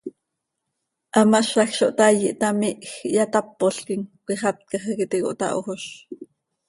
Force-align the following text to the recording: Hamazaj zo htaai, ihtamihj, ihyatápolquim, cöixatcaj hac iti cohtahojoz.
Hamazaj 1.17 1.65
zo 1.79 1.89
htaai, 1.91 2.17
ihtamihj, 2.29 2.95
ihyatápolquim, 3.13 4.01
cöixatcaj 4.25 4.83
hac 4.87 5.05
iti 5.07 5.23
cohtahojoz. 5.27 5.83